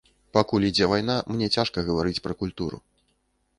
[0.37, 2.83] Пакуль ідзе вайна, мне цяжка гаварыць пра культуру.